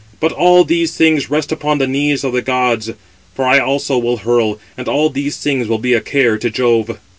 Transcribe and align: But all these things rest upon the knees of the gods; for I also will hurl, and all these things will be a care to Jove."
But 0.19 0.31
all 0.31 0.63
these 0.63 0.97
things 0.97 1.29
rest 1.29 1.51
upon 1.51 1.77
the 1.77 1.85
knees 1.85 2.23
of 2.23 2.33
the 2.33 2.41
gods; 2.41 2.89
for 3.35 3.45
I 3.45 3.59
also 3.59 3.99
will 3.99 4.17
hurl, 4.17 4.57
and 4.75 4.87
all 4.87 5.11
these 5.11 5.37
things 5.37 5.67
will 5.67 5.77
be 5.77 5.93
a 5.93 6.01
care 6.01 6.39
to 6.39 6.49
Jove." 6.49 6.97